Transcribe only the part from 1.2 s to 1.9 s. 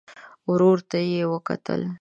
وکتل.